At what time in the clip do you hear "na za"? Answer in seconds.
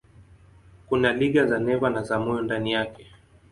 1.89-2.19